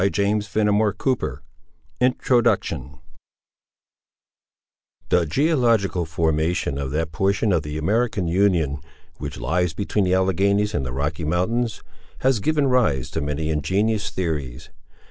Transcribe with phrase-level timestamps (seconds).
[0.01, 1.39] Ernest Rhys, 1907 AUTHOR'S
[1.99, 2.97] INTRODUCTION
[5.09, 8.79] The geological formation of that portion of the American Union,
[9.19, 11.83] which lies between the Alleghanies and the Rocky Mountains,
[12.21, 14.71] has given rise to many ingenious theories.